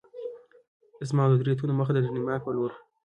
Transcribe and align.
زما 1.09 1.21
او 1.25 1.31
د 1.31 1.35
دریو 1.41 1.59
تنو 1.59 1.73
مخه 1.79 1.91
د 1.93 1.97
ډنمارک 2.05 2.41
په 2.43 2.51
لور 2.55 2.71
وه. 2.73 2.79